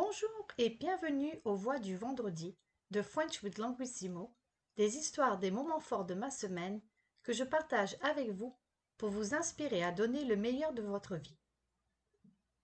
Bonjour 0.00 0.46
et 0.58 0.70
bienvenue 0.70 1.40
aux 1.44 1.56
Voix 1.56 1.80
du 1.80 1.96
vendredi 1.96 2.56
de 2.92 3.02
French 3.02 3.42
with 3.42 3.58
Languissimo, 3.58 4.32
des 4.76 4.96
histoires 4.96 5.38
des 5.38 5.50
moments 5.50 5.80
forts 5.80 6.04
de 6.04 6.14
ma 6.14 6.30
semaine 6.30 6.80
que 7.24 7.32
je 7.32 7.42
partage 7.42 7.96
avec 8.02 8.30
vous 8.30 8.56
pour 8.96 9.10
vous 9.10 9.34
inspirer 9.34 9.82
à 9.82 9.90
donner 9.90 10.24
le 10.24 10.36
meilleur 10.36 10.72
de 10.72 10.82
votre 10.82 11.16
vie. 11.16 11.36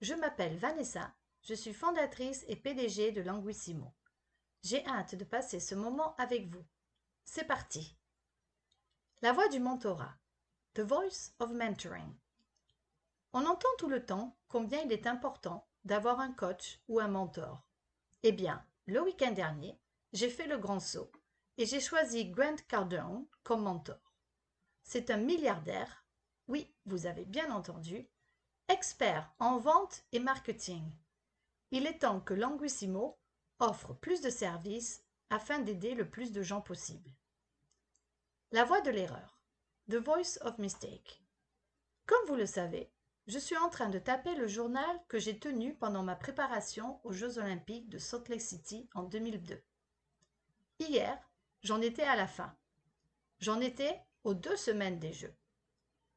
Je 0.00 0.14
m'appelle 0.14 0.56
Vanessa, 0.58 1.12
je 1.42 1.54
suis 1.54 1.74
fondatrice 1.74 2.44
et 2.46 2.54
PDG 2.54 3.10
de 3.10 3.22
Languissimo. 3.22 3.92
J'ai 4.62 4.86
hâte 4.86 5.16
de 5.16 5.24
passer 5.24 5.58
ce 5.58 5.74
moment 5.74 6.14
avec 6.18 6.46
vous. 6.46 6.64
C'est 7.24 7.48
parti. 7.48 7.98
La 9.22 9.32
voix 9.32 9.48
du 9.48 9.58
mentorat. 9.58 10.14
The 10.74 10.82
Voice 10.82 11.32
of 11.40 11.50
Mentoring. 11.50 12.14
On 13.32 13.44
entend 13.44 13.74
tout 13.78 13.88
le 13.88 14.06
temps 14.06 14.38
combien 14.46 14.82
il 14.82 14.92
est 14.92 15.08
important 15.08 15.66
d'avoir 15.84 16.20
un 16.20 16.32
coach 16.32 16.80
ou 16.88 17.00
un 17.00 17.08
mentor. 17.08 17.66
Eh 18.22 18.32
bien, 18.32 18.64
le 18.86 19.02
week-end 19.02 19.32
dernier, 19.32 19.78
j'ai 20.12 20.30
fait 20.30 20.46
le 20.46 20.58
grand 20.58 20.80
saut 20.80 21.10
et 21.58 21.66
j'ai 21.66 21.80
choisi 21.80 22.30
Grant 22.30 22.56
Cardone 22.68 23.26
comme 23.42 23.62
mentor. 23.62 24.14
C'est 24.82 25.10
un 25.10 25.16
milliardaire, 25.16 26.04
oui, 26.48 26.74
vous 26.84 27.06
avez 27.06 27.24
bien 27.24 27.50
entendu, 27.50 28.08
expert 28.68 29.32
en 29.38 29.58
vente 29.58 30.04
et 30.12 30.20
marketing. 30.20 30.90
Il 31.70 31.86
est 31.86 32.00
temps 32.00 32.20
que 32.20 32.34
Languissimo 32.34 33.18
offre 33.58 33.94
plus 33.94 34.20
de 34.20 34.30
services 34.30 35.04
afin 35.30 35.58
d'aider 35.58 35.94
le 35.94 36.08
plus 36.08 36.32
de 36.32 36.42
gens 36.42 36.60
possible. 36.60 37.10
La 38.52 38.64
voix 38.64 38.80
de 38.80 38.90
l'erreur. 38.90 39.40
The 39.90 39.96
Voice 39.96 40.38
of 40.42 40.58
Mistake. 40.58 41.22
Comme 42.06 42.26
vous 42.26 42.36
le 42.36 42.46
savez, 42.46 42.90
je 43.26 43.38
suis 43.38 43.56
en 43.56 43.70
train 43.70 43.88
de 43.88 43.98
taper 43.98 44.34
le 44.34 44.46
journal 44.46 45.00
que 45.08 45.18
j'ai 45.18 45.38
tenu 45.38 45.74
pendant 45.74 46.02
ma 46.02 46.14
préparation 46.14 47.00
aux 47.04 47.12
Jeux 47.12 47.38
olympiques 47.38 47.88
de 47.88 47.98
Salt 47.98 48.28
Lake 48.28 48.42
City 48.42 48.88
en 48.94 49.04
2002. 49.04 49.62
Hier, 50.78 51.18
j'en 51.62 51.80
étais 51.80 52.02
à 52.02 52.16
la 52.16 52.26
fin. 52.26 52.54
J'en 53.38 53.60
étais 53.60 53.98
aux 54.24 54.34
deux 54.34 54.56
semaines 54.56 54.98
des 54.98 55.12
Jeux. 55.12 55.34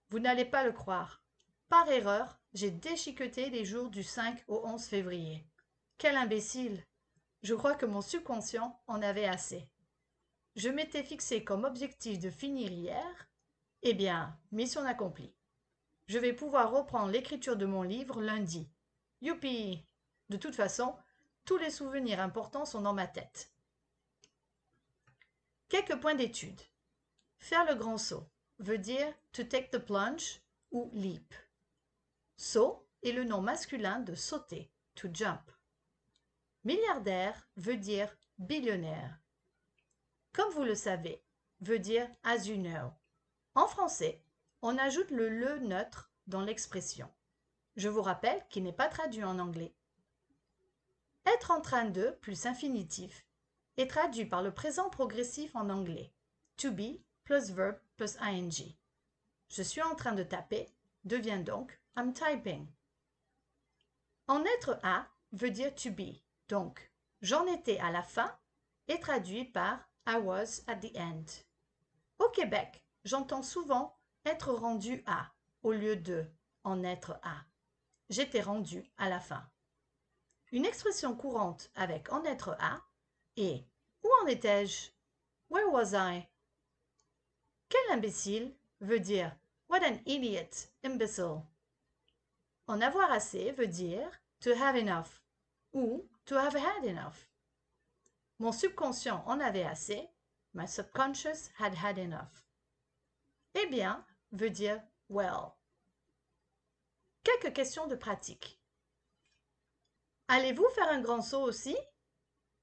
Vous 0.09 0.19
n'allez 0.19 0.45
pas 0.45 0.63
le 0.63 0.73
croire. 0.73 1.23
Par 1.69 1.89
erreur, 1.89 2.39
j'ai 2.53 2.71
déchiqueté 2.71 3.49
les 3.49 3.63
jours 3.63 3.89
du 3.89 4.03
5 4.03 4.43
au 4.47 4.65
11 4.65 4.83
février. 4.83 5.45
Quel 5.97 6.17
imbécile 6.17 6.83
Je 7.41 7.55
crois 7.55 7.75
que 7.75 7.85
mon 7.85 8.01
subconscient 8.01 8.81
en 8.87 9.01
avait 9.01 9.25
assez. 9.25 9.69
Je 10.55 10.69
m'étais 10.69 11.03
fixé 11.03 11.43
comme 11.43 11.63
objectif 11.63 12.19
de 12.19 12.29
finir 12.29 12.71
hier. 12.71 13.29
Eh 13.83 13.93
bien, 13.93 14.37
mission 14.51 14.83
accomplie. 14.85 15.36
Je 16.07 16.19
vais 16.19 16.33
pouvoir 16.33 16.71
reprendre 16.71 17.11
l'écriture 17.11 17.57
de 17.57 17.65
mon 17.65 17.83
livre 17.83 18.21
lundi. 18.21 18.69
Youpi 19.21 19.85
De 20.29 20.37
toute 20.37 20.55
façon, 20.55 20.95
tous 21.43 21.57
les 21.57 21.69
souvenirs 21.71 22.21
importants 22.21 22.65
sont 22.65 22.81
dans 22.81 22.93
ma 22.93 23.07
tête. 23.07 23.51
Quelques 25.69 25.99
points 25.99 26.15
d'étude. 26.15 26.61
Faire 27.39 27.65
le 27.65 27.75
grand 27.75 27.97
saut 27.97 28.29
veut 28.59 28.77
dire 28.77 29.13
to 29.33 29.43
take 29.43 29.69
the 29.69 29.77
plunge 29.77 30.41
ou 30.71 30.89
leap. 30.93 31.33
Saut 32.37 32.87
est 33.03 33.11
le 33.11 33.23
nom 33.23 33.41
masculin 33.41 33.99
de 33.99 34.15
sauter, 34.15 34.71
to 34.95 35.09
jump. 35.13 35.51
Milliardaire 36.63 37.47
veut 37.57 37.77
dire 37.77 38.15
billionnaire. 38.37 39.19
Comme 40.33 40.51
vous 40.53 40.63
le 40.63 40.75
savez, 40.75 41.23
veut 41.61 41.79
dire 41.79 42.07
as 42.23 42.47
you 42.47 42.57
know. 42.57 42.91
En 43.55 43.67
français, 43.67 44.23
on 44.61 44.77
ajoute 44.77 45.11
le 45.11 45.29
le 45.29 45.59
neutre 45.59 46.11
dans 46.27 46.41
l'expression. 46.41 47.09
Je 47.75 47.89
vous 47.89 48.01
rappelle 48.01 48.43
qu'il 48.49 48.63
n'est 48.63 48.73
pas 48.73 48.89
traduit 48.89 49.23
en 49.23 49.39
anglais. 49.39 49.75
Être 51.25 51.51
en 51.51 51.61
train 51.61 51.85
de 51.85 52.17
plus 52.21 52.45
infinitif 52.45 53.25
est 53.77 53.89
traduit 53.89 54.25
par 54.25 54.41
le 54.41 54.53
présent 54.53 54.89
progressif 54.89 55.55
en 55.55 55.69
anglais. 55.69 56.11
To 56.57 56.71
be 56.71 57.01
plus 57.23 57.51
verb 57.51 57.79
plus 57.97 58.17
ing. 58.21 58.75
Je 59.49 59.61
suis 59.61 59.81
en 59.81 59.95
train 59.95 60.13
de 60.13 60.23
taper 60.23 60.73
devient 61.03 61.43
donc 61.43 61.79
I'm 61.95 62.13
typing. 62.13 62.67
En 64.27 64.43
être 64.43 64.79
à 64.83 65.07
veut 65.31 65.51
dire 65.51 65.73
to 65.75 65.91
be. 65.91 66.21
Donc, 66.49 66.91
j'en 67.21 67.45
étais 67.45 67.77
à 67.79 67.91
la 67.91 68.03
fin 68.03 68.37
est 68.87 68.99
traduit 68.99 69.45
par 69.45 69.87
I 70.07 70.15
was 70.15 70.61
at 70.67 70.77
the 70.77 70.95
end. 70.97 71.25
Au 72.19 72.29
Québec, 72.29 72.83
j'entends 73.03 73.43
souvent 73.43 73.96
être 74.27 74.53
rendu 74.53 75.03
à 75.05 75.31
au 75.63 75.71
lieu 75.71 75.95
de 75.95 76.25
en 76.63 76.83
être 76.83 77.19
à. 77.23 77.45
J'étais 78.09 78.41
rendu 78.41 78.83
à 78.97 79.09
la 79.09 79.19
fin. 79.19 79.49
Une 80.51 80.65
expression 80.65 81.15
courante 81.15 81.69
avec 81.75 82.11
en 82.11 82.23
être 82.23 82.55
à 82.59 82.81
est 83.35 83.65
Où 84.03 84.09
en 84.21 84.27
étais-je? 84.27 84.91
Where 85.49 85.69
was 85.71 85.93
I? 85.93 86.27
Quel 87.69 87.91
imbécile 87.91 88.53
veut 88.81 88.99
dire 88.99 89.35
What 89.69 89.83
an 89.83 89.99
idiot, 90.05 90.69
imbecile? 90.83 91.41
En 92.67 92.81
avoir 92.81 93.11
assez 93.11 93.51
veut 93.51 93.67
dire 93.67 94.09
to 94.39 94.51
have 94.51 94.75
enough 94.75 95.21
ou 95.73 96.07
to 96.25 96.35
have 96.35 96.55
had 96.55 96.85
enough. 96.85 97.27
Mon 98.39 98.51
subconscient 98.51 99.23
en 99.25 99.39
avait 99.39 99.63
assez. 99.65 100.09
My 100.53 100.67
subconscious 100.67 101.49
had 101.59 101.75
had 101.75 101.97
enough. 101.97 102.45
Eh 103.53 103.67
bien, 103.67 104.05
veut 104.31 104.49
dire 104.49 104.81
well. 105.09 105.51
Quelques 107.23 107.53
questions 107.53 107.87
de 107.87 107.95
pratique. 107.95 108.59
Allez-vous 110.27 110.67
faire 110.69 110.89
un 110.89 111.01
grand 111.01 111.21
saut 111.21 111.41
aussi? 111.41 111.75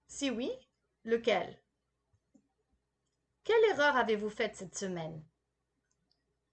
Si 0.06 0.30
oui, 0.30 0.50
lequel? 1.04 1.58
Quelle 3.42 3.64
erreur 3.70 3.96
avez-vous 3.96 4.30
faite 4.30 4.56
cette 4.56 4.76
semaine? 4.76 5.22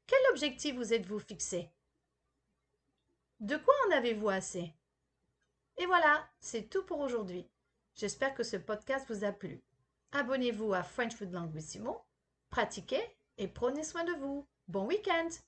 Quel 0.08 0.20
objectif 0.32 0.76
vous 0.76 0.94
êtes-vous 0.94 1.20
fixé? 1.20 1.72
De 3.40 3.58
quoi 3.58 3.74
en 3.88 3.92
avez-vous 3.92 4.30
assez? 4.30 4.74
Et 5.78 5.86
voilà, 5.86 6.30
c'est 6.40 6.70
tout 6.70 6.84
pour 6.84 7.00
aujourd'hui. 7.00 7.50
J'espère 7.96 8.34
que 8.34 8.44
ce 8.44 8.58
podcast 8.58 9.06
vous 9.10 9.24
a 9.24 9.32
plu. 9.32 9.64
Abonnez-vous 10.12 10.74
à 10.74 10.84
French 10.84 11.16
Food 11.16 11.32
Languissimo, 11.32 12.06
pratiquez 12.50 13.02
et 13.38 13.48
prenez 13.48 13.84
soin 13.84 14.04
de 14.04 14.14
vous. 14.14 14.48
Bon 14.68 14.86
week-end 14.88 15.40